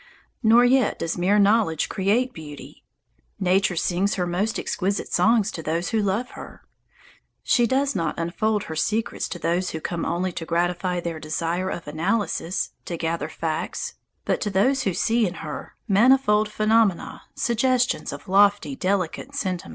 Nor 0.41 0.65
yet 0.65 0.97
does 0.97 1.15
mere 1.15 1.37
knowledge 1.37 1.87
create 1.87 2.33
beauty. 2.33 2.83
Nature 3.39 3.75
sings 3.75 4.15
her 4.15 4.25
most 4.25 4.57
exquisite 4.57 5.13
songs 5.13 5.51
to 5.51 5.61
those 5.61 5.89
who 5.89 6.01
love 6.01 6.31
her. 6.31 6.63
She 7.43 7.67
does 7.67 7.95
not 7.95 8.17
unfold 8.17 8.63
her 8.63 8.75
secrets 8.75 9.29
to 9.29 9.37
those 9.37 9.69
who 9.69 9.79
come 9.79 10.03
only 10.03 10.31
to 10.31 10.43
gratify 10.43 11.01
their 11.01 11.19
desire 11.19 11.69
of 11.69 11.87
analysis, 11.87 12.71
to 12.85 12.97
gather 12.97 13.29
facts, 13.29 13.93
but 14.25 14.41
to 14.41 14.49
those 14.49 14.81
who 14.85 14.93
see 14.95 15.27
in 15.27 15.35
her 15.35 15.75
manifold 15.87 16.49
phenomena 16.49 17.21
suggestions 17.35 18.11
of 18.11 18.27
lofty, 18.27 18.75
delicate 18.75 19.35
sentiments. 19.35 19.69